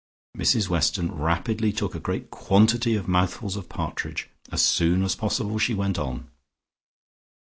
'"Mrs 0.39 0.67
Weston 0.67 1.11
rapidly 1.11 1.71
took 1.71 1.93
a 1.93 1.99
great 1.99 2.31
quantity 2.31 2.95
of 2.95 3.07
mouthfuls 3.07 3.55
of 3.55 3.69
partridge. 3.69 4.31
As 4.51 4.63
soon 4.63 5.03
as 5.03 5.13
possible 5.15 5.59
she 5.59 5.75
went 5.75 5.99
on. 5.99 6.27